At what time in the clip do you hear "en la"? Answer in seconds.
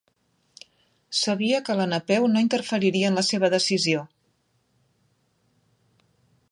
3.13-3.25